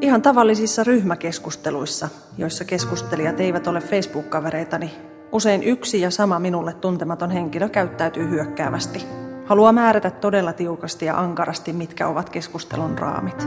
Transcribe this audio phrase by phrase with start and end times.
[0.00, 2.08] Ihan tavallisissa ryhmäkeskusteluissa,
[2.38, 4.90] joissa keskustelijat eivät ole Facebook-kavereitani,
[5.32, 9.04] usein yksi ja sama minulle tuntematon henkilö käyttäytyy hyökkäävästi.
[9.46, 13.46] Haluaa määrätä todella tiukasti ja ankarasti, mitkä ovat keskustelun raamit.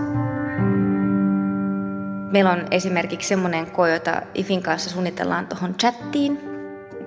[2.32, 6.39] Meillä on esimerkiksi semmoinen koe, jota IFin kanssa suunnitellaan tuohon chattiin.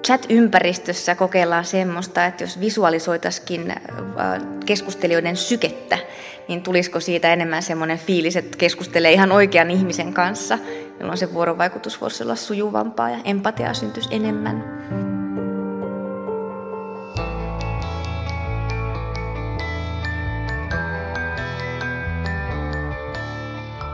[0.06, 3.76] Chat-ympäristössä kokeillaan semmoista, että jos visualisoitaisiin äh,
[4.66, 5.98] keskustelijoiden sykettä,
[6.48, 10.58] niin tulisiko siitä enemmän semmoinen fiilis, että keskustelee ihan oikean ihmisen kanssa,
[11.00, 14.64] jolloin se vuorovaikutus voisi olla sujuvampaa ja empatiaa syntyisi enemmän.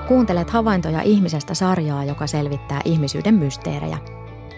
[0.09, 3.99] Kuuntelet havaintoja ihmisestä sarjaa, joka selvittää ihmisyyden mysteerejä.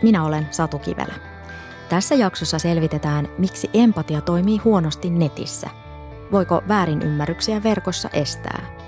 [0.03, 1.15] Minä olen Satu Kivelä.
[1.89, 5.71] Tässä jaksossa selvitetään, miksi empatia toimii huonosti netissä.
[6.33, 8.79] Voiko väärinymmärryksiä verkossa estää?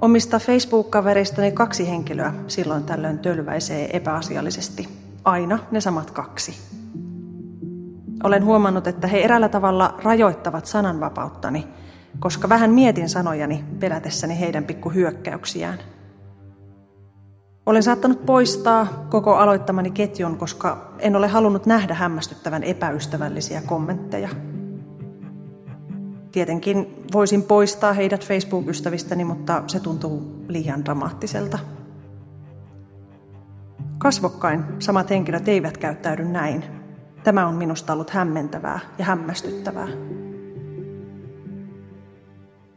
[0.00, 4.88] Omista Facebook-kavereistani kaksi henkilöä silloin tällöin tölväisee epäasiallisesti.
[5.24, 6.56] Aina ne samat kaksi.
[8.24, 11.68] Olen huomannut, että he eräällä tavalla rajoittavat sananvapauttani,
[12.18, 15.78] koska vähän mietin sanojani pelätessäni heidän pikkuhyökkäyksiään.
[17.66, 24.28] Olen saattanut poistaa koko aloittamani ketjun, koska en ole halunnut nähdä hämmästyttävän epäystävällisiä kommentteja.
[26.32, 31.58] Tietenkin voisin poistaa heidät Facebook-ystävistäni, mutta se tuntuu liian dramaattiselta.
[33.98, 36.82] Kasvokkain samat henkilöt eivät käyttäydy näin,
[37.24, 39.88] Tämä on minusta ollut hämmentävää ja hämmästyttävää.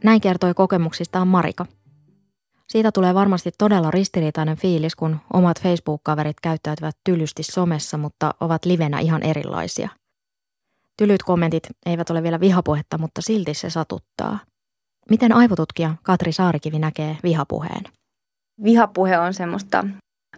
[0.04, 1.66] Näin kertoi kokemuksistaan Marika.
[2.68, 8.98] Siitä tulee varmasti todella ristiriitainen fiilis, kun omat Facebook-kaverit käyttäytyvät tylysti somessa, mutta ovat livenä
[8.98, 9.88] ihan erilaisia.
[10.98, 14.38] Tylyt kommentit eivät ole vielä vihapuhetta, mutta silti se satuttaa.
[15.10, 17.84] Miten aivotutkija Katri Saarikivi näkee vihapuheen?
[18.64, 19.84] Vihapuhe on semmoista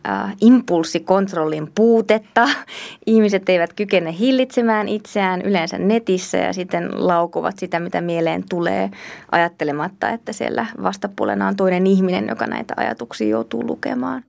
[0.09, 2.49] äh, impulssikontrollin puutetta.
[3.07, 8.91] Ihmiset eivät kykene hillitsemään itseään yleensä netissä ja sitten laukuvat sitä, mitä mieleen tulee,
[9.33, 14.25] ajattelematta, että siellä vastapuolena on toinen ihminen, joka näitä ajatuksia joutuu lukemaan.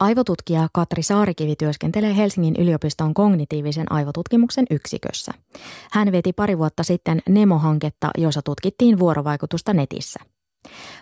[0.00, 5.32] Aivotutkija Katri Saarikivi työskentelee Helsingin yliopiston kognitiivisen aivotutkimuksen yksikössä.
[5.92, 10.20] Hän veti pari vuotta sitten Nemo-hanketta, jossa tutkittiin vuorovaikutusta netissä–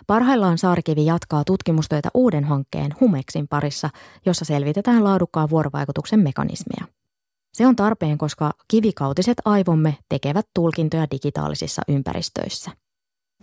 [0.07, 3.89] Parhaillaan Saarikivi jatkaa tutkimustöitä uuden hankkeen Humeksin parissa,
[4.25, 6.87] jossa selvitetään laadukkaan vuorovaikutuksen mekanismeja.
[7.53, 12.71] Se on tarpeen, koska kivikautiset aivomme tekevät tulkintoja digitaalisissa ympäristöissä.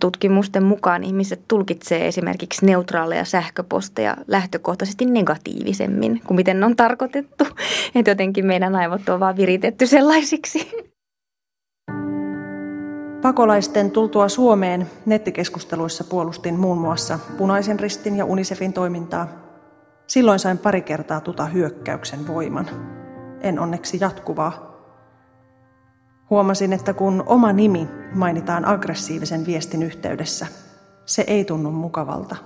[0.01, 7.45] Tutkimusten mukaan ihmiset tulkitsee esimerkiksi neutraaleja sähköposteja lähtökohtaisesti negatiivisemmin kuin miten ne on tarkoitettu.
[7.95, 10.71] Että jotenkin meidän aivot on vaan viritetty sellaisiksi.
[13.23, 19.29] Pakolaisten tultua Suomeen nettikeskusteluissa puolustin muun muassa Punaisen ristin ja Unicefin toimintaa.
[20.07, 22.71] Silloin sain pari kertaa tuta hyökkäyksen voiman.
[23.41, 24.73] En onneksi jatkuvaa.
[26.31, 30.47] Huomasin, että kun oma nimi mainitaan aggressiivisen viestin yhteydessä,
[31.07, 32.37] se ei tunnu mukavalta.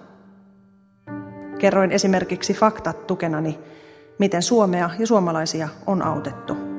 [1.58, 3.58] Kerroin esimerkiksi faktat tukenani,
[4.18, 6.56] miten Suomea ja suomalaisia on autettu–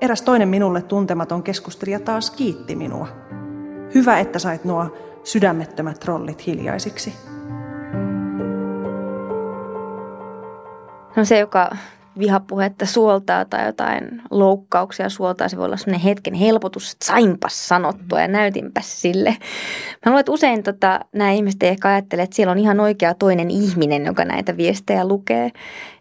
[0.00, 3.08] Eräs toinen minulle tuntematon keskustelija taas kiitti minua.
[3.94, 7.14] Hyvä, että sait nuo sydämettömät trollit hiljaisiksi.
[11.16, 11.70] No se, joka
[12.18, 18.20] vihapuhetta suoltaa tai jotain loukkauksia suoltaa, se voi olla sellainen hetken helpotus, että sainpas sanottua
[18.20, 19.36] ja näytinpäs sille.
[20.06, 23.50] Mä luulen, että usein tota, nämä ihmiset ehkä ajattelee, että siellä on ihan oikea toinen
[23.50, 25.44] ihminen, joka näitä viestejä lukee.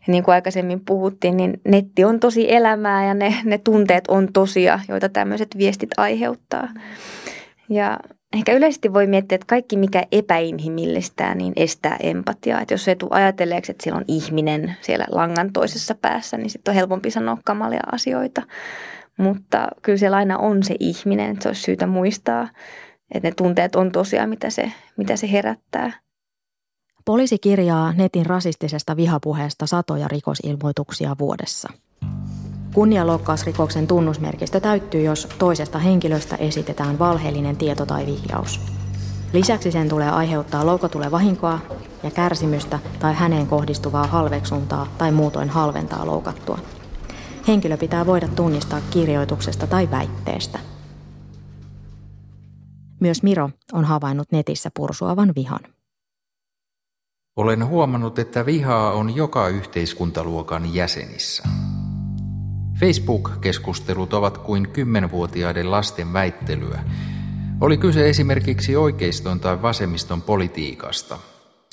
[0.08, 4.34] Ja niin kuin aikaisemmin puhuttiin, niin netti on tosi elämää ja ne, ne tunteet on
[4.34, 6.68] tosia, joita tämmöiset viestit aiheuttaa.
[7.70, 8.00] Ja
[8.36, 12.62] Ehkä yleisesti voi miettiä, että kaikki mikä epäinhimillistää, niin estää empatiaa.
[12.62, 16.72] Että jos ei tule ajatelleeksi, että siellä on ihminen siellä langan toisessa päässä, niin sitten
[16.72, 18.42] on helpompi sanoa kamalia asioita.
[19.18, 22.48] Mutta kyllä siellä aina on se ihminen, että se olisi syytä muistaa,
[23.12, 25.92] että ne tunteet on tosiaan, mitä se, mitä se herättää.
[27.06, 31.70] Poliisi kirjaa netin rasistisesta vihapuheesta satoja rikosilmoituksia vuodessa.
[32.76, 38.62] Kunnianloukkausrikoksen tunnusmerkistö täyttyy, jos toisesta henkilöstä esitetään valheellinen tieto tai vihjaus.
[39.34, 41.60] Lisäksi sen tulee aiheuttaa loukatulle vahinkoa
[42.04, 46.60] ja kärsimystä tai häneen kohdistuvaa halveksuntaa tai muutoin halventaa loukattua.
[47.48, 50.60] Henkilö pitää voida tunnistaa kirjoituksesta tai väitteestä.
[53.00, 55.60] Myös Miro on havainnut netissä pursuavan vihan.
[57.36, 61.44] Olen huomannut, että vihaa on joka yhteiskuntaluokan jäsenissä.
[62.80, 66.84] Facebook-keskustelut ovat kuin kymmenvuotiaiden lasten väittelyä.
[67.62, 71.18] Oli kyse esimerkiksi oikeiston tai vasemmiston politiikasta.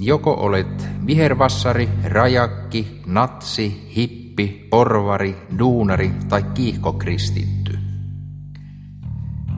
[0.01, 7.79] Joko olet vihervassari, rajakki, natsi, hippi, porvari, duunari tai kiihkokristitty.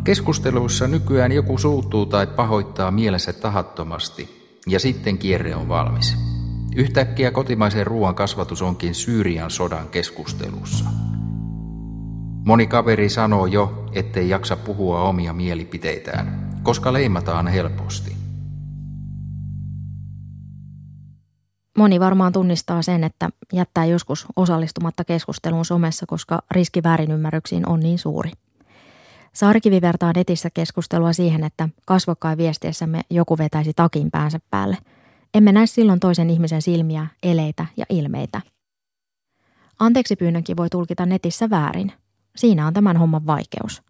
[0.04, 4.28] Keskusteluissa nykyään joku suuttuu tai pahoittaa mielessä tahattomasti,
[4.66, 6.16] ja sitten kierre on valmis.
[6.76, 10.84] Yhtäkkiä kotimaisen ruoan kasvatus onkin Syyrian sodan keskustelussa.
[12.44, 18.16] Moni kaveri sanoo jo, ettei jaksa puhua omia mielipiteitään, koska leimataan helposti.
[21.78, 27.98] Moni varmaan tunnistaa sen, että jättää joskus osallistumatta keskusteluun somessa, koska riski väärinymmärryksiin on niin
[27.98, 28.30] suuri.
[29.32, 34.78] Saarikivi vertaa netissä keskustelua siihen, että kasvokkain viestiessämme joku vetäisi takin päänsä päälle.
[35.34, 38.40] Emme näe silloin toisen ihmisen silmiä, eleitä ja ilmeitä.
[39.78, 41.92] Anteeksi pyynnönkin voi tulkita netissä väärin–
[42.36, 43.82] Siinä on tämän homman vaikeus.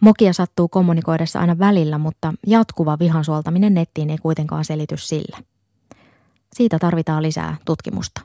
[0.00, 5.38] Mokia sattuu kommunikoidessa aina välillä, mutta jatkuva vihan suoltaminen nettiin ei kuitenkaan selity sillä.
[6.52, 8.20] Siitä tarvitaan lisää tutkimusta.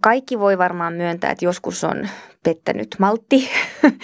[0.00, 2.08] Kaikki voi varmaan myöntää, että joskus on
[2.42, 3.48] pettänyt maltti,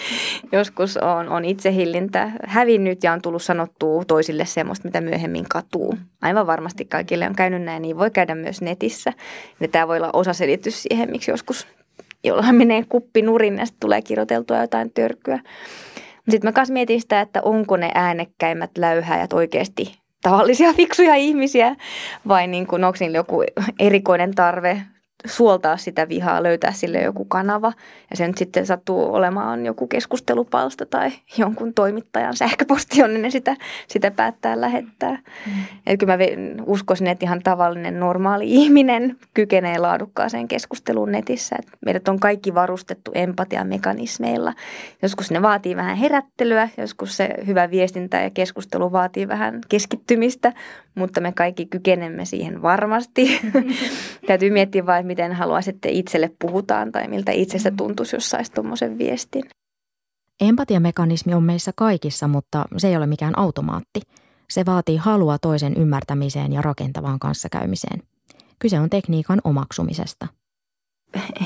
[0.51, 5.97] joskus on, on itsehillintä hävinnyt ja on tullut sanottua toisille semmoista, mitä myöhemmin katuu.
[6.21, 9.13] Aivan varmasti kaikille on käynyt näin, niin voi käydä myös netissä.
[9.59, 11.67] Ja tämä voi olla osa selitys siihen, miksi joskus
[12.23, 15.39] jollain menee kuppi nurin ja tulee kirjoiteltua jotain törkyä.
[16.29, 21.75] Sitten mä kanssa mietin sitä, että onko ne äänekkäimmät läyhäjät oikeasti tavallisia fiksuja ihmisiä
[22.27, 23.43] vai niin kuin, onko niillä joku
[23.79, 24.81] erikoinen tarve
[25.25, 27.73] suoltaa sitä vihaa, löytää sille joku kanava.
[28.09, 33.55] Ja se nyt sitten sattuu olemaan joku keskustelupalsta tai jonkun toimittajan sähköposti, jonne ne sitä,
[33.87, 35.11] sitä päättää lähettää.
[35.11, 35.53] Mm.
[35.87, 36.23] Eli kyllä mä
[36.65, 41.55] uskoisin, että ihan tavallinen normaali ihminen kykenee laadukkaaseen keskusteluun netissä.
[41.59, 44.53] Että meidät on kaikki varustettu empatiamekanismeilla.
[45.01, 50.53] Joskus ne vaatii vähän herättelyä, joskus se hyvä viestintä ja keskustelu vaatii vähän keskittymistä,
[50.95, 53.39] mutta me kaikki kykenemme siihen varmasti.
[54.27, 57.77] Täytyy miettiä vain, miten haluaisitte itselle puhutaan tai miltä itsestä mm.
[57.77, 59.43] tuntuisi, jos saisi tuommoisen viestin.
[60.41, 64.01] Empatiamekanismi on meissä kaikissa, mutta se ei ole mikään automaatti.
[64.49, 68.03] Se vaatii halua toisen ymmärtämiseen ja rakentavaan kanssakäymiseen.
[68.59, 70.27] Kyse on tekniikan omaksumisesta–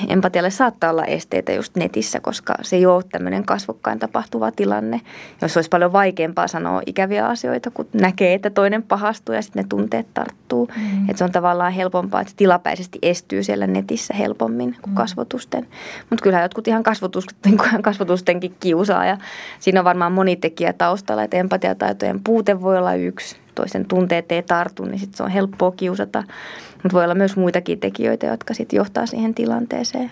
[0.07, 5.01] empatialle saattaa olla esteitä just netissä, koska se ei ole tämmöinen kasvokkain tapahtuva tilanne.
[5.41, 9.67] Jos olisi paljon vaikeampaa sanoa ikäviä asioita, kun näkee, että toinen pahastuu ja sitten ne
[9.69, 10.69] tunteet tarttuu.
[10.77, 11.09] Mm.
[11.09, 14.95] Että se on tavallaan helpompaa, että se tilapäisesti estyy siellä netissä helpommin kuin mm.
[14.95, 15.67] kasvotusten.
[16.09, 19.17] Mutta kyllä jotkut ihan kasvotusten, kasvotustenkin kiusaa ja
[19.59, 24.43] siinä on varmaan moni tekijä taustalla, että empatiataitojen puute voi olla yksi toisen tunteet ei
[24.43, 26.23] tartu, niin sitten se on helppoa kiusata.
[26.73, 30.11] Mutta voi olla myös muitakin tekijöitä, jotka sitten johtaa siihen tilanteeseen.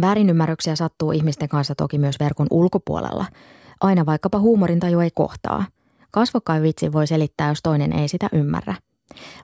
[0.00, 3.26] Väärinymmärryksiä sattuu ihmisten kanssa toki myös verkon ulkopuolella.
[3.80, 5.64] Aina vaikkapa huumorintaju ei kohtaa.
[6.10, 8.74] Kasvokkain vitsi voi selittää, jos toinen ei sitä ymmärrä.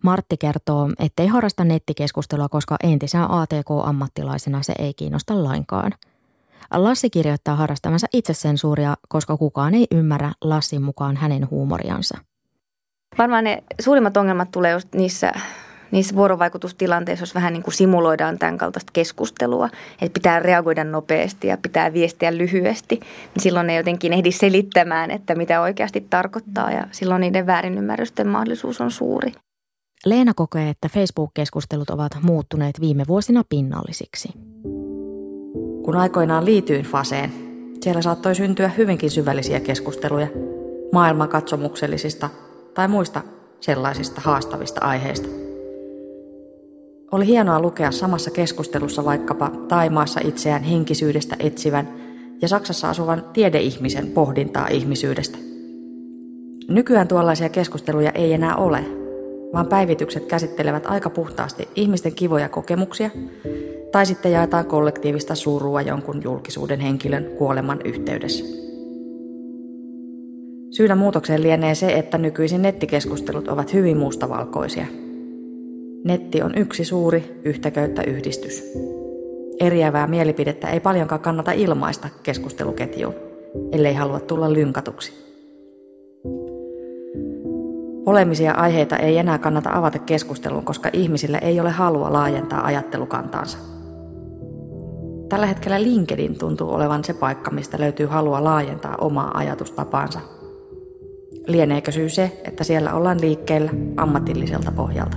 [0.02, 5.92] Martti kertoo, ettei harrasta nettikeskustelua, koska entisenä ATK-ammattilaisena se ei kiinnosta lainkaan.
[6.74, 12.18] Lassi kirjoittaa harrastamansa itsesensuuria, koska kukaan ei ymmärrä Lassin mukaan hänen huumoriansa.
[13.18, 15.32] Varmaan ne suurimmat ongelmat tulee just niissä
[15.92, 19.68] niissä vuorovaikutustilanteissa, jos vähän niin kuin simuloidaan tämän kaltaista keskustelua,
[20.02, 23.00] että pitää reagoida nopeasti ja pitää viestiä lyhyesti,
[23.34, 28.80] niin silloin ne jotenkin ehdi selittämään, että mitä oikeasti tarkoittaa ja silloin niiden väärinymmärrysten mahdollisuus
[28.80, 29.32] on suuri.
[30.06, 34.28] Leena kokee, että Facebook-keskustelut ovat muuttuneet viime vuosina pinnallisiksi.
[35.84, 37.32] Kun aikoinaan liityin Faseen,
[37.80, 40.26] siellä saattoi syntyä hyvinkin syvällisiä keskusteluja
[40.92, 42.30] maailmankatsomuksellisista
[42.74, 43.22] tai muista
[43.60, 45.28] sellaisista haastavista aiheista.
[47.12, 51.88] Oli hienoa lukea samassa keskustelussa vaikkapa Taimaassa itseään henkisyydestä etsivän
[52.42, 55.38] ja Saksassa asuvan tiedeihmisen pohdintaa ihmisyydestä.
[56.68, 58.84] Nykyään tuollaisia keskusteluja ei enää ole,
[59.52, 63.10] vaan päivitykset käsittelevät aika puhtaasti ihmisten kivoja kokemuksia
[63.92, 68.71] tai sitten jaetaan kollektiivista surua jonkun julkisuuden henkilön kuoleman yhteydessä.
[70.72, 74.86] Syynä muutokseen lienee se, että nykyisin nettikeskustelut ovat hyvin mustavalkoisia.
[76.04, 78.64] Netti on yksi suuri yhtäköyttä yhdistys.
[79.60, 83.14] Eriävää mielipidettä ei paljonkaan kannata ilmaista keskusteluketjuun,
[83.72, 85.12] ellei halua tulla lynkatuksi.
[88.04, 93.58] Polemisia aiheita ei enää kannata avata keskusteluun, koska ihmisillä ei ole halua laajentaa ajattelukantaansa.
[95.28, 100.20] Tällä hetkellä LinkedIn tuntuu olevan se paikka, mistä löytyy halua laajentaa omaa ajatustapaansa
[101.46, 105.16] Lieneekö syy se, että siellä ollaan liikkeellä ammatilliselta pohjalta?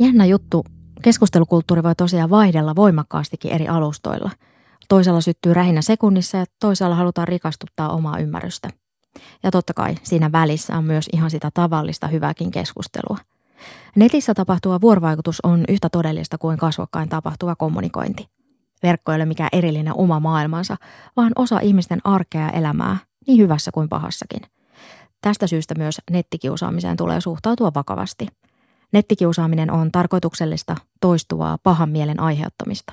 [0.00, 0.64] Jännä juttu.
[1.02, 4.30] Keskustelukulttuuri voi tosiaan vaihdella voimakkaastikin eri alustoilla.
[4.88, 8.68] Toisella syttyy rähinnä sekunnissa ja toisella halutaan rikastuttaa omaa ymmärrystä.
[9.42, 13.18] Ja totta kai siinä välissä on myös ihan sitä tavallista hyvääkin keskustelua.
[13.96, 18.28] Netissä tapahtuva vuorovaikutus on yhtä todellista kuin kasvokkain tapahtuva kommunikointi.
[18.82, 20.76] Verkko ei ole mikään erillinen oma maailmansa,
[21.16, 22.96] vaan osa ihmisten arkea ja elämää,
[23.26, 24.40] niin hyvässä kuin pahassakin.
[25.20, 28.26] Tästä syystä myös nettikiusaamiseen tulee suhtautua vakavasti.
[28.92, 32.92] Nettikiusaaminen on tarkoituksellista, toistuvaa, pahan mielen aiheuttamista.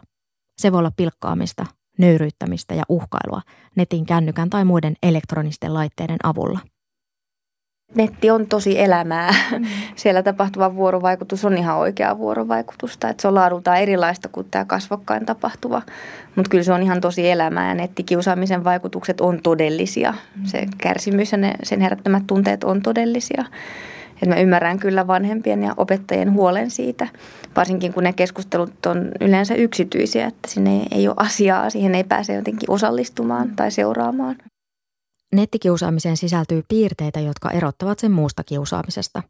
[0.58, 1.66] Se voi olla pilkkaamista,
[1.98, 3.42] nöyryyttämistä ja uhkailua
[3.76, 6.60] netin kännykän tai muiden elektronisten laitteiden avulla.
[7.96, 9.34] Netti on tosi elämää.
[9.52, 9.66] Mm.
[9.96, 13.10] Siellä tapahtuva vuorovaikutus on ihan oikeaa vuorovaikutusta.
[13.10, 15.82] Että se on laadultaan erilaista kuin tämä kasvokkain tapahtuva.
[16.36, 20.14] Mutta kyllä se on ihan tosi elämää ja nettikiusaamisen vaikutukset on todellisia.
[20.44, 23.46] Se kärsimys ja ne, sen herättämät tunteet on todellisia.
[24.22, 27.08] Et mä ymmärrän kyllä vanhempien ja opettajien huolen siitä,
[27.56, 32.34] varsinkin kun ne keskustelut on yleensä yksityisiä, että sinne ei ole asiaa, siihen ei pääse
[32.34, 34.36] jotenkin osallistumaan tai seuraamaan.
[35.34, 39.24] Nettikiusaamiseen sisältyy piirteitä, jotka erottavat sen muusta kiusaamisesta.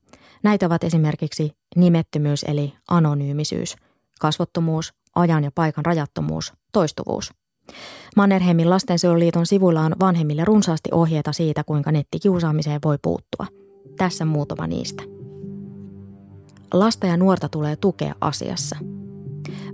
[0.43, 3.75] Näitä ovat esimerkiksi nimettömyys eli anonyymisyys,
[4.21, 7.33] kasvottomuus, ajan ja paikan rajattomuus, toistuvuus.
[8.15, 13.47] Mannerheimin lastensuojeluliiton sivuilla on vanhemmille runsaasti ohjeita siitä, kuinka nettikiusaamiseen voi puuttua.
[13.97, 15.03] Tässä muutama niistä.
[16.73, 18.75] Lasta ja nuorta tulee tukea asiassa.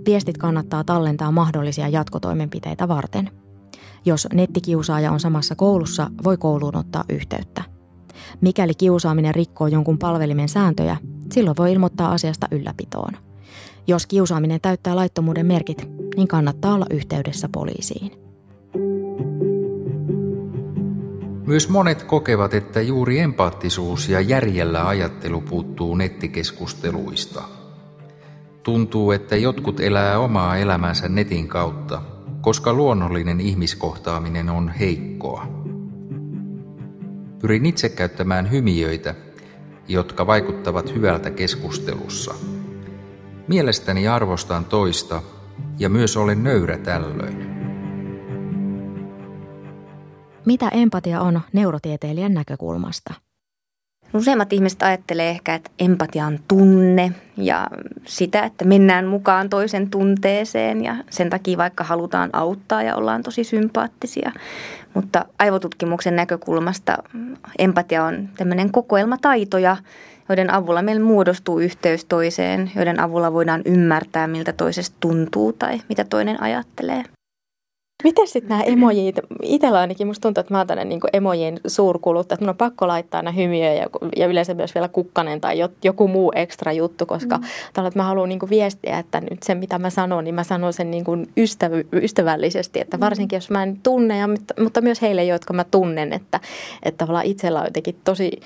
[0.06, 3.30] Viestit kannattaa tallentaa mahdollisia jatkotoimenpiteitä varten–
[4.04, 7.62] jos nettikiusaaja on samassa koulussa, voi kouluun ottaa yhteyttä.
[8.40, 10.96] Mikäli kiusaaminen rikkoo jonkun palvelimen sääntöjä,
[11.32, 13.12] silloin voi ilmoittaa asiasta ylläpitoon.
[13.86, 18.10] Jos kiusaaminen täyttää laittomuuden merkit, niin kannattaa olla yhteydessä poliisiin.
[21.46, 27.42] Myös monet kokevat, että juuri empaattisuus ja järjellä ajattelu puuttuu nettikeskusteluista.
[28.62, 32.02] Tuntuu, että jotkut elää omaa elämänsä netin kautta–
[32.44, 35.46] koska luonnollinen ihmiskohtaaminen on heikkoa.
[37.40, 39.14] Pyrin itse käyttämään hymiöitä,
[39.88, 42.34] jotka vaikuttavat hyvältä keskustelussa.
[43.48, 45.22] Mielestäni arvostan toista
[45.78, 47.46] ja myös olen nöyrä tällöin.
[50.46, 53.14] Mitä empatia on neurotieteilijän näkökulmasta?
[54.14, 57.66] Useimmat ihmiset ajattelee ehkä, että empatia on tunne ja
[58.04, 63.44] sitä, että mennään mukaan toisen tunteeseen ja sen takia vaikka halutaan auttaa ja ollaan tosi
[63.44, 64.32] sympaattisia.
[64.94, 66.98] Mutta aivotutkimuksen näkökulmasta
[67.58, 69.76] empatia on tämmöinen kokoelma taitoja,
[70.28, 76.04] joiden avulla meillä muodostuu yhteys toiseen, joiden avulla voidaan ymmärtää, miltä toisesta tuntuu tai mitä
[76.04, 77.04] toinen ajattelee.
[78.04, 82.34] Miten sitten nämä emojit, itsellä ainakin musta tuntuu, että mä oon tänne niin emojien suurkuluttaja,
[82.34, 86.08] että mun on pakko laittaa nämä hymiöjä ja, ja yleensä myös vielä kukkanen tai joku
[86.08, 87.44] muu ekstra juttu, koska mm.
[87.72, 90.72] tällä, että mä haluan niin viestiä, että nyt se mitä mä sanon, niin mä sanon
[90.72, 91.04] sen niin
[91.36, 93.00] ystävy, ystävällisesti, että mm.
[93.00, 94.28] varsinkin jos mä en tunne, ja,
[94.60, 96.40] mutta myös heille, jotka mä tunnen, että,
[96.82, 98.40] että tavallaan itsellä on jotenkin tosi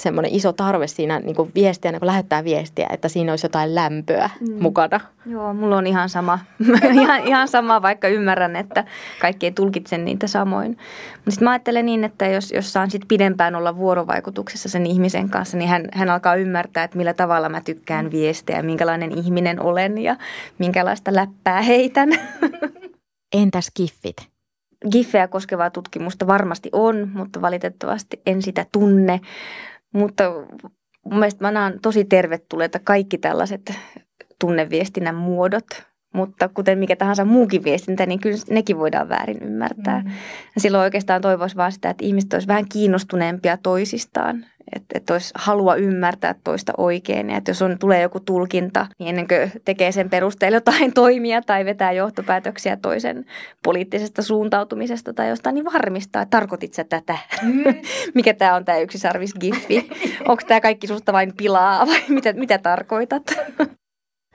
[0.00, 3.74] semmoinen iso tarve siinä niin kuin viestiä, niin kuin lähettää viestiä, että siinä olisi jotain
[3.74, 4.62] lämpöä mm.
[4.62, 5.00] mukana.
[5.26, 6.38] Joo, mulla on ihan sama.
[7.02, 8.84] ihan, ihan sama, vaikka ymmärrän, että
[9.20, 10.70] kaikki ei tulkitse niitä samoin.
[11.14, 15.28] Mutta sitten mä ajattelen niin, että jos, jos saan sit pidempään olla vuorovaikutuksessa sen ihmisen
[15.28, 18.10] kanssa, niin hän, hän alkaa ymmärtää, että millä tavalla mä tykkään mm.
[18.10, 20.16] viestiä, minkälainen ihminen olen ja
[20.58, 22.08] minkälaista läppää heitän.
[23.32, 24.16] Entäs kiffit?
[24.92, 29.20] Giffejä koskevaa tutkimusta varmasti on, mutta valitettavasti en sitä tunne.
[29.94, 30.24] Mutta
[31.04, 33.72] mun mielestä mä näen tosi tervetulleita kaikki tällaiset
[34.40, 35.66] tunneviestinnän muodot,
[36.14, 40.00] mutta kuten mikä tahansa muukin viestintä, niin kyllä nekin voidaan väärin ymmärtää.
[40.00, 40.10] Mm.
[40.58, 44.44] silloin oikeastaan toivoisi vaan sitä, että ihmiset olisivat vähän kiinnostuneempia toisistaan
[44.76, 47.30] että, että olisi halua ymmärtää toista oikein.
[47.30, 51.42] Ja että jos on, tulee joku tulkinta, niin ennen kuin tekee sen perusteella jotain toimia
[51.42, 53.24] tai vetää johtopäätöksiä toisen
[53.64, 57.18] poliittisesta suuntautumisesta tai jostain, niin varmistaa, että tarkoitit sä tätä.
[57.42, 57.64] Mm.
[58.14, 59.90] Mikä tämä on tämä yksisarvis giffi?
[60.28, 63.22] Onko tämä kaikki susta vain pilaa vai mitä, mitä tarkoitat?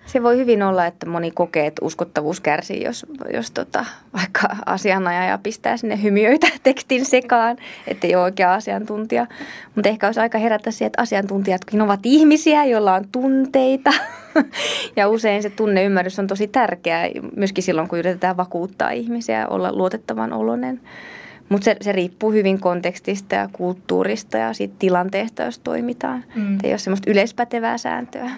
[0.06, 5.38] Se voi hyvin olla, että moni kokee, että uskottavuus kärsii, jos, jos tota, vaikka asianajaja
[5.38, 7.58] pistää sinne hymiöitä tekstin sekaan,
[7.88, 9.28] ettei ole oikea asiantuntija.
[9.76, 13.94] Mutta ehkä olisi aika herätä siihen, että asiantuntijatkin ovat ihmisiä, joilla on tunteita.
[14.98, 19.76] ja usein se tunneymmärrys on tosi tärkeää, myöskin silloin, kun yritetään vakuuttaa ihmisiä ja olla
[19.76, 20.82] luotettavan oloinen.
[21.50, 26.24] Mutta se, se riippuu hyvin kontekstista ja kulttuurista ja siitä tilanteesta, jos toimitaan.
[26.36, 26.58] Mm.
[26.64, 28.32] Ei ole semmoista yleispätevää sääntöä.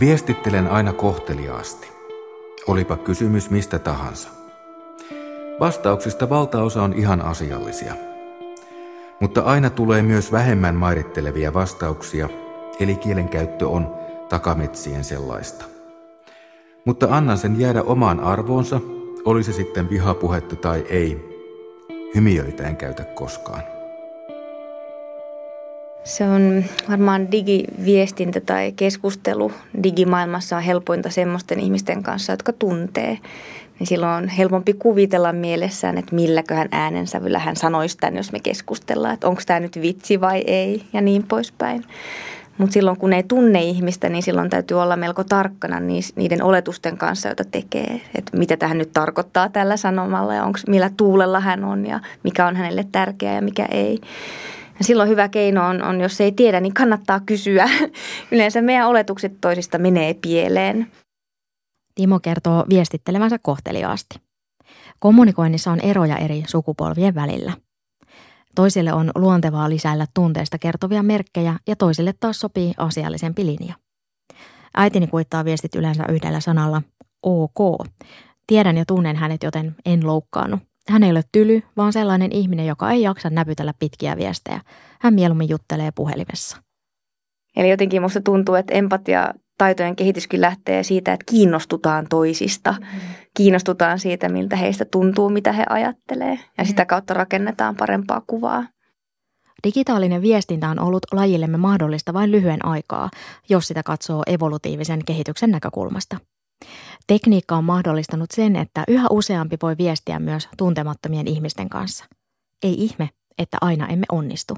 [0.00, 1.88] Viestittelen aina kohteliaasti.
[2.66, 4.28] Olipa kysymys mistä tahansa.
[5.60, 7.94] Vastauksista valtaosa on ihan asiallisia.
[9.20, 12.28] Mutta aina tulee myös vähemmän mairittelevia vastauksia,
[12.80, 13.94] eli kielenkäyttö on
[14.28, 15.64] takametsien sellaista.
[16.84, 18.80] Mutta annan sen jäädä omaan arvoonsa,
[19.24, 21.36] oli se sitten vihapuhetta tai ei.
[22.14, 23.75] Hymiöitä en käytä koskaan.
[26.06, 33.18] Se on varmaan digiviestintä tai keskustelu digimaailmassa on helpointa semmoisten ihmisten kanssa, jotka tuntee.
[33.78, 39.14] Niin silloin on helpompi kuvitella mielessään, että milläköhän äänensävyllä hän sanoisi tämän, jos me keskustellaan,
[39.14, 41.84] että onko tämä nyt vitsi vai ei ja niin poispäin.
[42.58, 45.80] Mutta silloin kun ei tunne ihmistä, niin silloin täytyy olla melko tarkkana
[46.16, 48.00] niiden oletusten kanssa, joita tekee.
[48.14, 52.46] Että mitä tähän nyt tarkoittaa tällä sanomalla ja onko, millä tuulella hän on ja mikä
[52.46, 54.00] on hänelle tärkeää ja mikä ei.
[54.78, 57.68] Ja silloin hyvä keino on, on, jos ei tiedä, niin kannattaa kysyä.
[58.32, 60.92] Yleensä meidän oletukset toisista menee pieleen.
[61.94, 64.20] Timo kertoo viestittelevänsä kohteliaasti.
[65.00, 67.52] Kommunikoinnissa on eroja eri sukupolvien välillä.
[68.54, 73.74] Toisille on luontevaa lisäillä tunteista kertovia merkkejä ja toisille taas sopii asiallisempi linja.
[74.76, 76.82] Äitini kuittaa viestit yleensä yhdellä sanalla
[77.22, 77.86] OK.
[78.46, 80.60] Tiedän ja tunnen hänet, joten en loukkaannut.
[80.88, 84.60] Hän ei ole tyly, vaan sellainen ihminen, joka ei jaksa näpytellä pitkiä viestejä.
[85.00, 86.56] Hän mieluummin juttelee puhelimessa.
[87.56, 92.72] Eli jotenkin musta tuntuu, että empatia taitojen kehityskin lähtee siitä, että kiinnostutaan toisista.
[92.72, 92.86] Mm.
[93.36, 96.38] Kiinnostutaan siitä, miltä heistä tuntuu, mitä he ajattelee.
[96.58, 96.86] Ja sitä mm.
[96.86, 98.64] kautta rakennetaan parempaa kuvaa.
[99.64, 103.10] Digitaalinen viestintä on ollut lajillemme mahdollista vain lyhyen aikaa,
[103.48, 106.18] jos sitä katsoo evolutiivisen kehityksen näkökulmasta.
[107.06, 112.04] Tekniikka on mahdollistanut sen, että yhä useampi voi viestiä myös tuntemattomien ihmisten kanssa.
[112.62, 114.54] Ei ihme, että aina emme onnistu.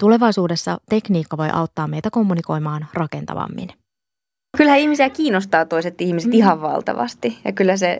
[0.00, 3.68] Tulevaisuudessa tekniikka voi auttaa meitä kommunikoimaan rakentavammin.
[4.56, 6.36] Kyllä ihmisiä kiinnostaa toiset ihmiset mm.
[6.36, 7.98] ihan valtavasti ja kyllä se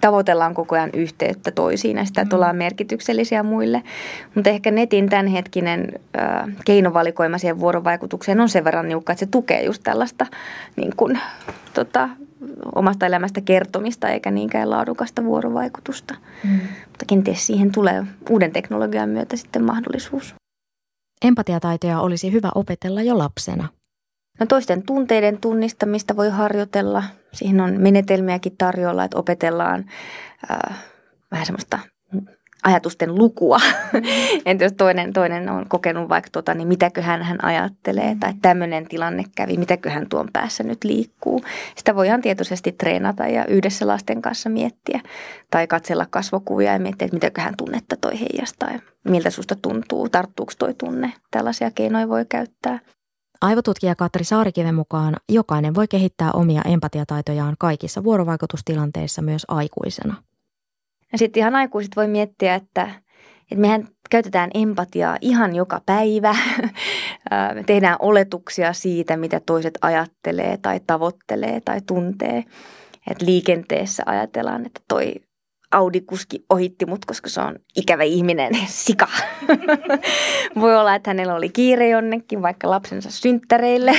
[0.00, 2.58] tavoitellaan koko ajan yhteyttä toisiin ja sitä, että ollaan mm.
[2.58, 3.82] merkityksellisiä muille.
[4.34, 9.62] Mutta ehkä netin tämänhetkinen äh, keinovalikoima siihen vuorovaikutukseen on sen verran niukka, että se tukee
[9.62, 10.26] just tällaista
[10.76, 11.20] niin kuin,
[11.74, 12.08] tota,
[12.74, 16.14] omasta elämästä kertomista eikä niinkään laadukasta vuorovaikutusta.
[16.44, 16.60] Mm.
[16.86, 20.34] Mutta kenties siihen tulee uuden teknologian myötä sitten mahdollisuus.
[21.24, 23.68] Empatiataitoja olisi hyvä opetella jo lapsena–
[24.40, 27.04] No toisten tunteiden tunnistamista voi harjoitella.
[27.32, 29.84] Siihen on menetelmiäkin tarjolla, että opetellaan
[30.50, 30.78] äh,
[31.30, 31.78] vähän semmoista
[32.64, 33.58] ajatusten lukua.
[34.46, 39.24] Entä jos toinen, toinen on kokenut vaikka tota, niin mitäköhän hän ajattelee tai tämmöinen tilanne
[39.36, 41.44] kävi, mitäköhän tuon päässä nyt liikkuu.
[41.76, 45.00] Sitä voidaan tietoisesti treenata ja yhdessä lasten kanssa miettiä
[45.50, 50.52] tai katsella kasvokuvia ja miettiä, että mitäköhän tunnetta toi heijastaa ja miltä susta tuntuu, tarttuuko
[50.58, 51.12] toi tunne.
[51.30, 52.78] Tällaisia keinoja voi käyttää.
[53.40, 60.22] Aivotutkija Katri Saarikiven mukaan jokainen voi kehittää omia empatiataitojaan kaikissa vuorovaikutustilanteissa myös aikuisena.
[61.12, 62.82] Ja sitten ihan aikuiset voi miettiä, että,
[63.42, 66.36] että mehän käytetään empatiaa ihan joka päivä.
[67.54, 72.44] Me tehdään oletuksia siitä, mitä toiset ajattelee tai tavoittelee tai tuntee.
[73.10, 75.14] Et liikenteessä ajatellaan, että toi
[75.70, 79.08] Audi-kuski ohitti mut, koska se on ikävä ihminen, sika.
[80.60, 83.92] Voi olla, että hänellä oli kiire jonnekin, vaikka lapsensa synttäreille.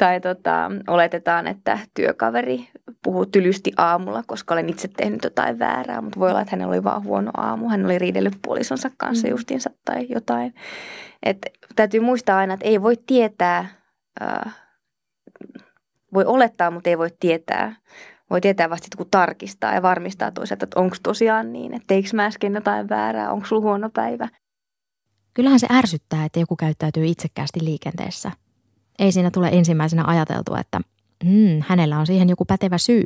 [0.00, 2.68] Tai tota, oletetaan, että työkaveri
[3.04, 6.84] puhuu tylysti aamulla, koska olen itse tehnyt jotain väärää, mutta voi olla, että hänellä oli
[6.84, 7.68] vaan huono aamu.
[7.68, 9.30] Hän oli riidellyt puolisonsa kanssa mm.
[9.30, 10.54] justiinsa tai jotain.
[11.22, 11.38] Et
[11.76, 13.66] täytyy muistaa aina, että ei voi tietää,
[14.22, 14.56] äh,
[16.14, 17.76] voi olettaa, mutta ei voi tietää
[18.30, 22.24] voi tietää vasta kun tarkistaa ja varmistaa toisaalta, että onko tosiaan niin, että teikö mä
[22.24, 24.28] äsken jotain väärää, onko sulla huono päivä.
[25.34, 28.30] Kyllähän se ärsyttää, että joku käyttäytyy itsekkäästi liikenteessä.
[29.00, 30.80] Ei siinä tule ensimmäisenä ajateltua, että
[31.24, 33.04] hmm, hänellä on siihen joku pätevä syy.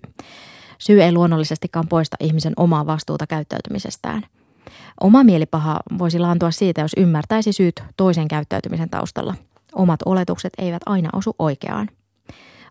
[0.78, 4.22] Syy ei luonnollisestikaan poista ihmisen omaa vastuuta käyttäytymisestään.
[5.00, 9.34] Oma mielipaha voisi laantua siitä, jos ymmärtäisi syyt toisen käyttäytymisen taustalla.
[9.74, 11.88] Omat oletukset eivät aina osu oikeaan.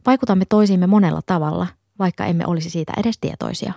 [0.05, 1.67] Vaikutamme toisiimme monella tavalla–
[1.99, 3.73] vaikka emme olisi siitä edes tietoisia.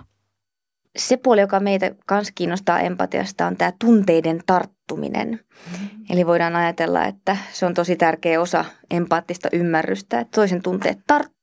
[0.95, 5.29] Se puoli, joka meitä myös kiinnostaa empatiasta, on tämä tunteiden tarttuminen.
[5.29, 6.05] Mm-hmm.
[6.09, 11.36] Eli voidaan ajatella, että se on tosi tärkeä osa empaattista ymmärrystä, että toisen tunteet tarttuu,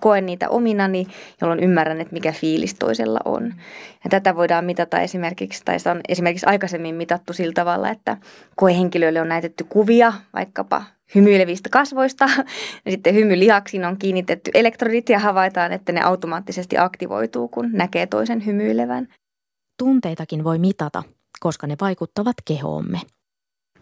[0.00, 1.06] koen niitä ominani,
[1.40, 3.54] jolloin ymmärrän, että mikä fiilis toisella on.
[4.04, 8.16] Ja tätä voidaan mitata esimerkiksi, tai sitä on esimerkiksi aikaisemmin mitattu sillä tavalla, että
[8.56, 12.24] koehenkilöille on näytetty kuvia vaikkapa hymyilevistä kasvoista.
[12.84, 18.46] Ja sitten hymylihaksiin on kiinnitetty elektrodit ja havaitaan, että ne automaattisesti aktivoituu, kun näkee toisen
[18.46, 19.08] hymyilevän.
[19.78, 21.02] Tunteitakin voi mitata,
[21.40, 23.00] koska ne vaikuttavat kehoomme.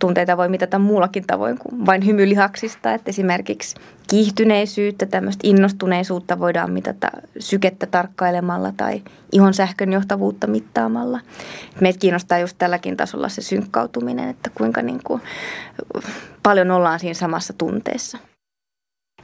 [0.03, 2.95] Tunteita voi mitata muullakin tavoin kuin vain hymylihaksista.
[2.95, 3.77] Että esimerkiksi
[4.11, 11.21] kiihtyneisyyttä, tämmöistä innostuneisuutta voidaan mitata sykettä tarkkailemalla tai ihon sähkön johtavuutta mittaamalla.
[11.81, 15.23] Meitä kiinnostaa just tälläkin tasolla se synkkautuminen, että kuinka niin kuin
[16.43, 18.19] paljon ollaan siinä samassa tunteessa.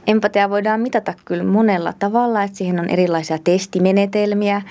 [0.07, 4.61] Empatia voidaan mitata kyllä monella tavalla, että siihen on erilaisia testimenetelmiä.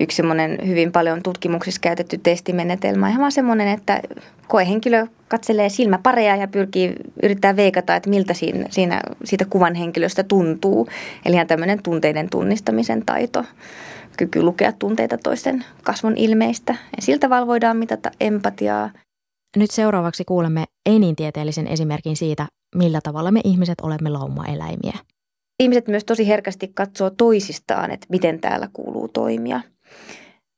[0.00, 4.00] Yksi semmoinen hyvin paljon tutkimuksissa käytetty testimenetelmä on ihan semmoinen, että
[4.48, 10.88] koehenkilö katselee silmäpareja ja pyrkii yrittää veikata, että miltä siinä, siinä siitä kuvan henkilöstä tuntuu.
[11.24, 13.44] Eli ihan tämmöinen tunteiden tunnistamisen taito,
[14.16, 16.72] kyky lukea tunteita toisten kasvon ilmeistä.
[16.96, 18.90] Ja siltä voidaan mitata empatiaa.
[19.56, 24.98] Nyt seuraavaksi kuulemme ei-niin-tieteellisen esimerkin siitä, millä tavalla me ihmiset olemme laumaeläimiä.
[25.60, 29.60] Ihmiset myös tosi herkästi katsoo toisistaan, että miten täällä kuuluu toimia.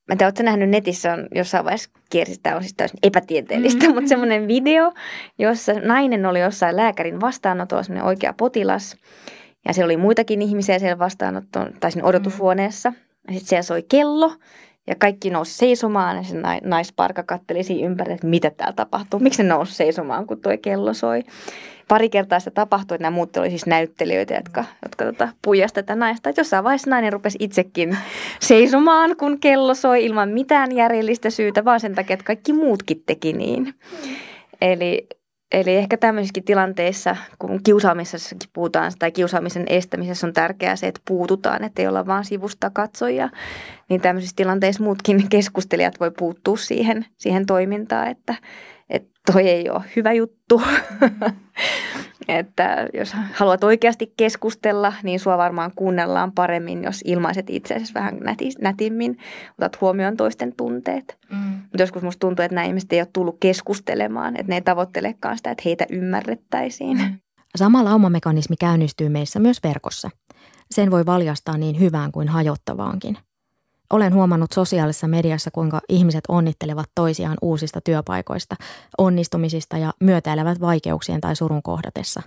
[0.09, 3.95] Mä en tiedä, nähnyt netissä on jossain vaiheessa kiersi, tämä on siis täysin epätieteellistä, mm-hmm.
[3.97, 4.93] mutta semmoinen video,
[5.39, 8.97] jossa nainen oli jossain lääkärin vastaanotolla, semmoinen oikea potilas.
[9.69, 12.93] Ja siellä oli muitakin ihmisiä siellä vastaanotto, tai siinä odotushuoneessa.
[13.29, 14.33] Ja sitten siellä soi kello
[14.87, 19.21] ja kaikki nousi seisomaan ja se naisparka katteli siinä ympäri, että mitä täällä tapahtuu.
[19.21, 21.23] Miksi ne nousi seisomaan, kun tuo kello soi.
[21.89, 25.95] Pari kertaa sitä tapahtui, että nämä muut oli siis näyttelijöitä, jotka, jotka tota, puijasi tätä
[25.95, 26.31] naista.
[26.31, 27.99] Että jossain vaiheessa nainen rupesi itsekin
[28.41, 33.33] seisomaan, kun kello soi ilman mitään järjellistä syytä, vaan sen takia, että kaikki muutkin teki
[33.33, 33.75] niin.
[34.61, 35.07] Eli
[35.53, 41.65] Eli ehkä tämmöisissä tilanteissa, kun kiusaamisessakin puhutaan tai kiusaamisen estämisessä on tärkeää se, että puututaan,
[41.65, 43.29] että ei olla vaan sivusta katsoja,
[43.89, 48.35] niin tämmöisissä tilanteissa muutkin keskustelijat voi puuttua siihen, siihen toimintaan, että,
[48.91, 50.63] että toi ei ole hyvä juttu.
[52.29, 58.51] että jos haluat oikeasti keskustella, niin sua varmaan kuunnellaan paremmin, jos ilmaiset itseäsi vähän näti,
[58.61, 59.19] nätimmin,
[59.59, 61.19] otat huomioon toisten tunteet.
[61.31, 61.39] Mm.
[61.39, 65.37] Mutta joskus musta tuntuu, että nämä ihmiset ei ole tullut keskustelemaan, että ne ei tavoittelekaan
[65.37, 66.99] sitä, että heitä ymmärrettäisiin.
[66.99, 67.19] Mm.
[67.57, 70.11] Sama laumamekanismi käynnistyy meissä myös verkossa.
[70.71, 73.19] Sen voi valjastaa niin hyvään kuin hajottavaankin–
[73.93, 78.57] olen huomannut sosiaalisessa mediassa, kuinka ihmiset onnittelevat toisiaan uusista työpaikoista,
[78.99, 82.23] onnistumisista ja myötäilevät vaikeuksien tai surun kohdatessa.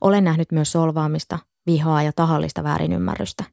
[0.00, 3.44] Olen nähnyt myös solvaamista, vihaa ja tahallista väärinymmärrystä.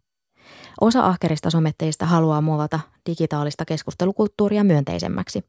[0.82, 5.44] Osa ahkerista sometteista haluaa muovata digitaalista keskustelukulttuuria myönteisemmäksi.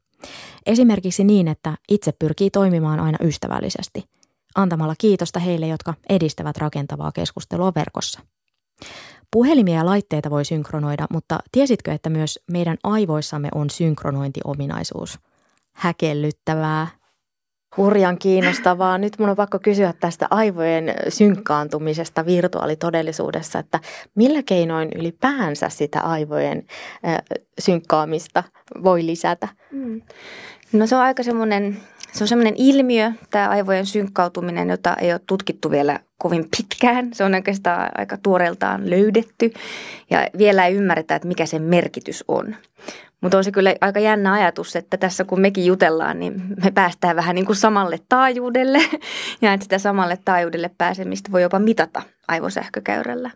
[0.65, 4.03] Esimerkiksi niin, että itse pyrkii toimimaan aina ystävällisesti,
[4.55, 8.19] antamalla kiitosta heille, jotka edistävät rakentavaa keskustelua verkossa.
[9.31, 15.19] Puhelimia ja laitteita voi synkronoida, mutta tiesitkö, että myös meidän aivoissamme on synkronointiominaisuus?
[15.73, 16.87] Häkellyttävää.
[17.77, 18.97] Hurjan kiinnostavaa.
[18.97, 23.79] Nyt mun on pakko kysyä tästä aivojen synkkaantumisesta virtuaalitodellisuudessa, että
[24.15, 26.65] millä keinoin ylipäänsä sitä aivojen
[27.59, 28.43] synkkaamista
[28.83, 29.47] voi lisätä?
[29.71, 30.01] Mm.
[30.73, 31.77] No se on aika semmoinen
[32.11, 37.09] se on semmoinen ilmiö, tämä aivojen synkkautuminen, jota ei ole tutkittu vielä kovin pitkään.
[37.13, 39.53] Se on oikeastaan aika tuoreeltaan löydetty
[40.09, 42.55] ja vielä ei ymmärretä, että mikä sen merkitys on.
[43.21, 47.15] Mutta on se kyllä aika jännä ajatus, että tässä kun mekin jutellaan, niin me päästään
[47.15, 48.79] vähän niin kuin samalle taajuudelle
[49.41, 53.31] ja että sitä samalle taajuudelle pääsemistä voi jopa mitata aivosähkökäyrällä.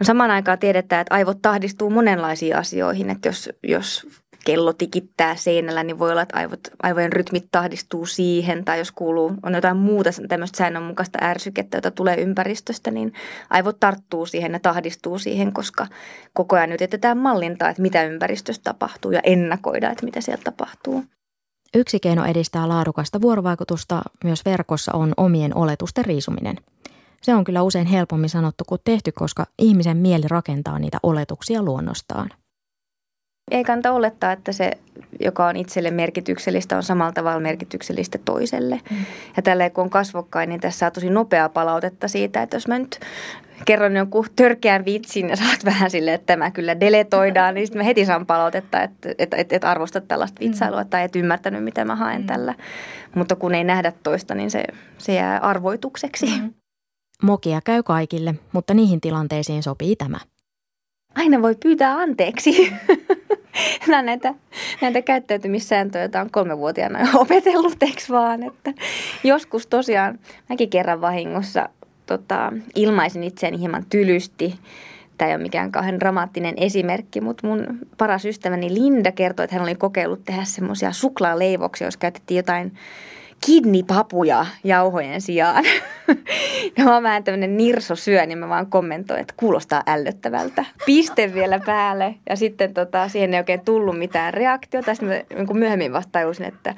[0.00, 4.06] No samaan aikaan tiedetään, että aivot tahdistuu monenlaisiin asioihin, että jos, jos
[4.46, 8.64] kello tikittää seinällä, niin voi olla, että aivot, aivojen rytmit tahdistuu siihen.
[8.64, 13.12] Tai jos kuuluu, on jotain muuta tämmöistä säännönmukaista ärsykettä, jota tulee ympäristöstä, niin
[13.50, 15.86] aivot tarttuu siihen ja tahdistuu siihen, koska
[16.32, 21.04] koko ajan yritetään mallintaa, että mitä ympäristössä tapahtuu ja ennakoida, että mitä siellä tapahtuu.
[21.74, 26.56] Yksi keino edistää laadukasta vuorovaikutusta myös verkossa on omien oletusten riisuminen.
[27.22, 32.30] Se on kyllä usein helpommin sanottu kuin tehty, koska ihmisen mieli rakentaa niitä oletuksia luonnostaan.
[33.50, 34.70] Ei kannata olettaa, että se,
[35.20, 38.80] joka on itselle merkityksellistä, on samalla tavalla merkityksellistä toiselle.
[38.90, 38.96] Mm.
[39.36, 42.78] Ja tälleen kun on kasvokkain, niin tässä saa tosi nopeaa palautetta siitä, että jos mä
[42.78, 43.00] nyt
[43.64, 47.84] kerron jonkun törkeän vitsin ja saat vähän sille, että tämä kyllä deletoidaan, niin sitten mä
[47.84, 50.48] heti saan palautetta, että et, et, et arvostat tällaista mm.
[50.48, 52.26] vitsailua tai et ymmärtänyt, mitä mä haen mm.
[52.26, 52.54] tällä.
[53.14, 54.64] Mutta kun ei nähdä toista, niin se,
[54.98, 56.26] se jää arvoitukseksi.
[56.40, 56.52] Mm.
[57.22, 60.18] Mokia käy kaikille, mutta niihin tilanteisiin sopii tämä.
[61.14, 62.72] Aina voi pyytää anteeksi.
[63.88, 64.34] Nämä näitä,
[64.80, 68.42] näitä käyttäytymissääntöjä, joita on kolmevuotiaana opetellut, eikö vaan?
[68.42, 68.72] Että
[69.24, 71.68] joskus tosiaan, mäkin kerran vahingossa
[72.06, 74.54] tota, ilmaisin itseäni hieman tylysti.
[75.18, 77.66] Tämä ei ole mikään kauhean dramaattinen esimerkki, mutta mun
[77.98, 82.72] paras ystäväni Linda kertoi, että hän oli kokeillut tehdä semmoisia suklaaleivoksia, jos käytettiin jotain
[83.46, 85.64] kidnipapuja jauhojen sijaan.
[86.76, 90.64] ja mä vähän tämmönen nirso syö, niin mä vaan kommentoin, että kuulostaa ällöttävältä.
[90.86, 92.14] Piste vielä päälle.
[92.30, 94.94] Ja sitten tota, siihen ei oikein tullut mitään reaktiota.
[94.94, 96.74] Sitten mä niin myöhemmin vasta että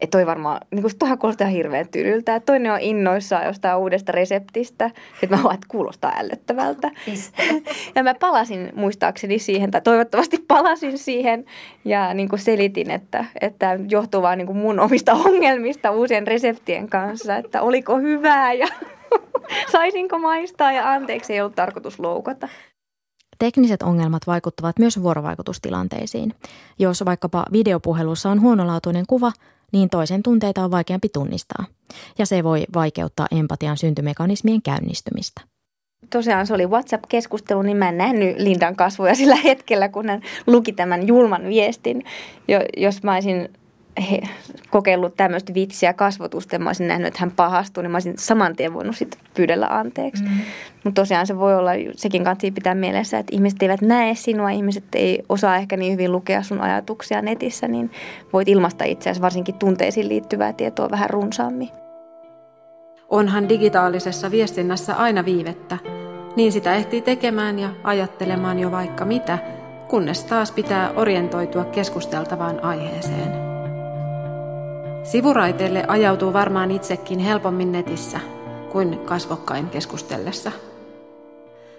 [0.00, 2.34] että toi varmaan, niin kuin toihan kuulostaa hirveän tylyltä.
[2.34, 4.90] Että toinen on innoissaan jostain uudesta reseptistä.
[5.20, 6.90] Sitten mä vaan, että kuulostaa ällöttävältä.
[7.94, 11.44] ja mä palasin muistaakseni siihen, tai toivottavasti palasin siihen.
[11.84, 16.88] Ja niin kuin selitin, että, että johtuu vaan niin kuin mun omista ongelmista uusien reseptien
[16.88, 17.36] kanssa.
[17.36, 18.66] Että oliko hyvää ja
[19.72, 22.48] saisinko maistaa ja anteeksi ei ollut tarkoitus loukata.
[23.38, 26.34] Tekniset ongelmat vaikuttavat myös vuorovaikutustilanteisiin.
[26.78, 29.32] Jos vaikkapa videopuhelussa on huonolaatuinen kuva,
[29.72, 31.64] niin toisen tunteita on vaikeampi tunnistaa.
[32.18, 35.40] Ja se voi vaikeuttaa empatian syntymekanismien käynnistymistä.
[36.10, 40.72] Tosiaan se oli WhatsApp-keskustelu, niin mä en nähnyt Lindan kasvoja sillä hetkellä, kun hän luki
[40.72, 42.04] tämän julman viestin.
[42.48, 43.48] Jo, jos mä olisin
[44.00, 44.20] he,
[44.70, 48.74] kokeillut tämmöistä vitsiä kasvotusta mä olisin nähnyt, että hän pahastuu, niin mä olisin saman tien
[48.74, 50.22] voinut sitten pyydellä anteeksi.
[50.22, 50.30] Mm.
[50.84, 54.84] Mutta tosiaan se voi olla, sekin kansi pitää mielessä, että ihmiset eivät näe sinua, ihmiset
[54.94, 57.90] ei osaa ehkä niin hyvin lukea sun ajatuksia netissä, niin
[58.32, 61.68] voit ilmaista itse asiassa varsinkin tunteisiin liittyvää tietoa vähän runsaammin.
[63.08, 65.78] Onhan digitaalisessa viestinnässä aina viivettä.
[66.36, 69.38] Niin sitä ehtii tekemään ja ajattelemaan jo vaikka mitä,
[69.88, 73.49] kunnes taas pitää orientoitua keskusteltavaan aiheeseen.
[75.10, 78.20] Sivuraiteille ajautuu varmaan itsekin helpommin netissä
[78.72, 80.52] kuin kasvokkain keskustellessa.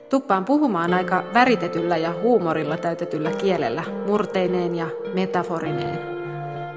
[0.10, 6.00] Tuppaan puhumaan aika väritetyllä ja huumorilla täytetyllä kielellä, murteineen ja metaforineen.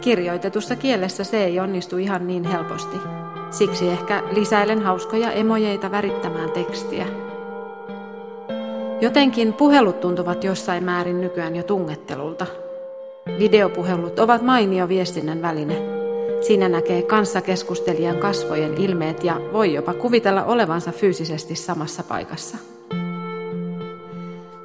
[0.01, 2.97] Kirjoitetussa kielessä se ei onnistu ihan niin helposti.
[3.51, 7.07] Siksi ehkä lisäilen hauskoja emojeita värittämään tekstiä.
[9.01, 12.47] Jotenkin puhelut tuntuvat jossain määrin nykyään jo tungettelulta.
[13.39, 15.83] Videopuhelut ovat mainio viestinnän väline–
[16.47, 22.59] Siinä näkee kanssakeskustelijan kasvojen ilmeet ja voi jopa kuvitella olevansa fyysisesti samassa paikassa.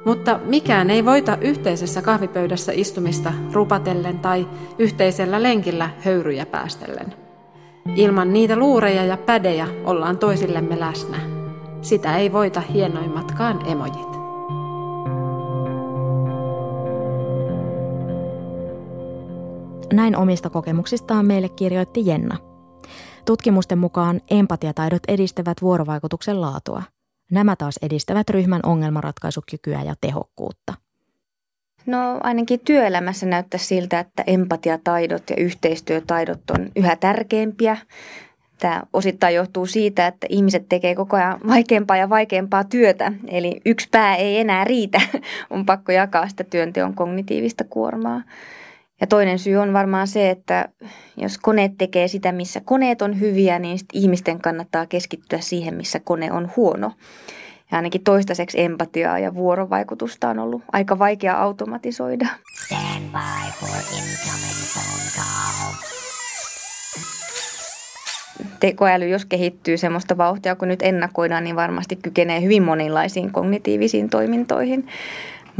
[0.04, 7.14] Mutta mikään ei voita yhteisessä kahvipöydässä istumista rupatellen tai yhteisellä lenkillä höyryjä päästellen.
[7.96, 11.16] Ilman niitä luureja ja pädejä ollaan toisillemme läsnä.
[11.82, 14.09] Sitä ei voita hienoimmatkaan emojit.
[19.92, 22.36] Näin omista kokemuksistaan meille kirjoitti Jenna.
[23.24, 26.82] Tutkimusten mukaan empatiataidot edistävät vuorovaikutuksen laatua.
[27.30, 30.74] Nämä taas edistävät ryhmän ongelmanratkaisukykyä ja tehokkuutta.
[31.86, 37.76] No ainakin työelämässä näyttää siltä, että empatiataidot ja yhteistyötaidot on yhä tärkeimpiä.
[38.58, 43.12] Tämä osittain johtuu siitä, että ihmiset tekee koko ajan vaikeampaa ja vaikeampaa työtä.
[43.28, 45.00] Eli yksi pää ei enää riitä.
[45.50, 48.22] On pakko jakaa sitä työnteon kognitiivista kuormaa.
[49.00, 50.68] Ja toinen syy on varmaan se, että
[51.16, 56.32] jos koneet tekee sitä, missä koneet on hyviä, niin ihmisten kannattaa keskittyä siihen, missä kone
[56.32, 56.92] on huono.
[57.72, 62.26] Ja ainakin toistaiseksi empatiaa ja vuorovaikutusta on ollut aika vaikea automatisoida.
[68.60, 74.86] Tekoäly, jos kehittyy semmoista vauhtia kun nyt ennakoidaan, niin varmasti kykenee hyvin monenlaisiin kognitiivisiin toimintoihin.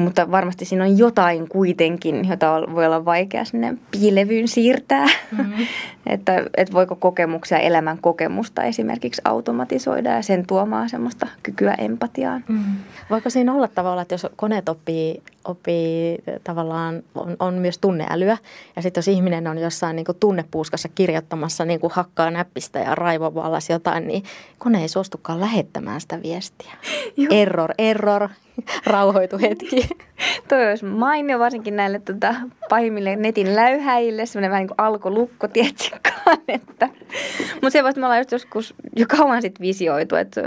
[0.00, 5.06] Mutta varmasti siinä on jotain kuitenkin, jota voi olla vaikea sinne piilevyyn siirtää.
[5.32, 5.66] Mm-hmm.
[6.06, 12.44] että, että voiko kokemuksia, elämän kokemusta esimerkiksi automatisoida ja sen tuomaa semmoista kykyä empatiaan.
[12.48, 12.76] Mm-hmm.
[13.10, 18.38] Voiko siinä olla tavallaan, että jos koneet oppii, oppii tavallaan, on, on myös tunneälyä
[18.76, 23.70] ja sitten jos ihminen on jossain niin tunnepuuskassa kirjoittamassa niin kuin hakkaa näppistä ja raivovallas
[23.70, 24.22] jotain, niin
[24.59, 26.72] kone ei suostukaan lähettämään sitä viestiä.
[27.31, 28.29] error, error,
[28.87, 29.88] rauhoitu hetki.
[30.48, 32.35] Toi olisi mainio varsinkin näille tota,
[32.68, 36.11] pahimmille netin läyhäjille, semmoinen vähän niin kuin alkolukko, tietsikään.
[36.48, 36.88] Että.
[37.55, 40.40] Mutta se voisi me olla just joskus jo kauan sitten visioitu, että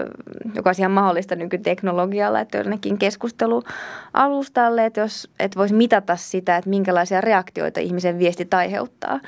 [0.55, 6.69] joka olisi ihan mahdollista nykyteknologialla, että jonnekin keskustelualustalle, että, jos, että voisi mitata sitä, että
[6.69, 9.19] minkälaisia reaktioita ihmisen viestit aiheuttaa.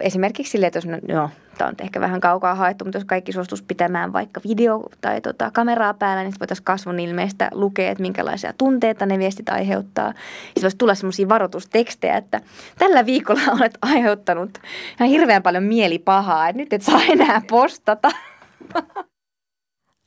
[0.00, 3.62] Esimerkiksi sille, että jos no, tämä on ehkä vähän kaukaa haettu, mutta jos kaikki suostus
[3.62, 9.06] pitämään vaikka video- tai tota, kameraa päällä, niin voitaisiin kasvon ilmeistä lukea, että minkälaisia tunteita
[9.06, 10.12] ne viestit aiheuttaa.
[10.44, 12.40] Sitten voisi tulla sellaisia varoitustekstejä, että
[12.78, 14.58] tällä viikolla olet aiheuttanut
[15.00, 18.10] ihan hirveän paljon mielipahaa, että nyt et saa enää postata.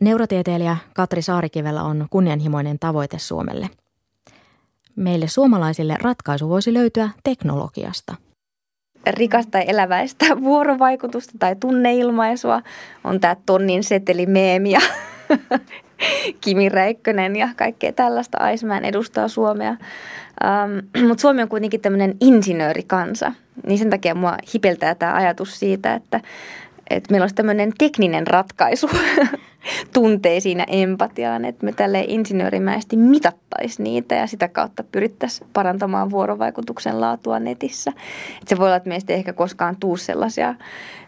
[0.01, 3.69] Neurotieteilijä Katri Saarikivellä on kunnianhimoinen tavoite Suomelle.
[4.95, 8.15] Meille suomalaisille ratkaisu voisi löytyä teknologiasta–
[9.07, 12.61] rikasta eläväistä vuorovaikutusta tai tunneilmaisua.
[13.03, 14.27] On tämä tonnin seteli
[14.69, 14.79] ja
[16.41, 18.37] Kimi Räikkönen ja kaikkea tällaista.
[18.37, 19.69] Aismään edustaa Suomea.
[19.69, 23.31] Ähm, Mutta Suomi on kuitenkin tämmöinen insinöörikansa.
[23.67, 26.21] Niin sen takia mua hipeltää tämä ajatus siitä, että
[26.89, 28.89] että meillä olisi tämmöinen tekninen ratkaisu
[29.93, 37.01] tunteisiin ja empatiaan, että me tälle insinöörimäisesti mitattaisiin niitä ja sitä kautta pyrittäisiin parantamaan vuorovaikutuksen
[37.01, 37.91] laatua netissä.
[38.35, 40.55] Että se voi olla, että meistä ei ehkä koskaan tuu sellaisia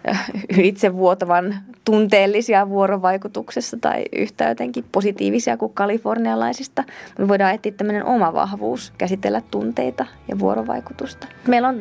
[0.09, 6.83] äh, itsevuotavan tunteellisia vuorovaikutuksessa tai yhtä jotenkin positiivisia kuin kalifornialaisista.
[7.19, 11.27] Me voidaan etsiä tämmöinen oma vahvuus käsitellä tunteita ja vuorovaikutusta.
[11.47, 11.79] Meillä on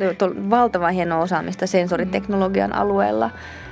[0.49, 3.29] valtavan hienoa osaamista sensoriteknologian alueella,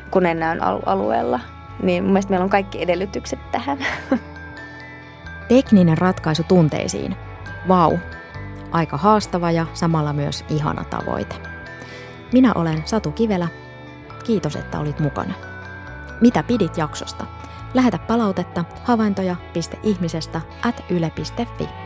[0.09, 1.39] koneenäön alueella–
[1.83, 3.77] niin mun mielestä meillä on kaikki edellytykset tähän.
[5.49, 7.15] Tekninen ratkaisu tunteisiin.
[7.67, 7.97] Vau.
[8.71, 11.35] Aika haastava ja samalla myös ihana tavoite.
[12.33, 13.47] Minä olen Satu Kivelä.
[14.23, 15.33] Kiitos, että olit mukana.
[16.21, 17.25] Mitä pidit jaksosta?
[17.73, 21.84] Lähetä palautetta havaintoja.ihmisestä at yle.fi.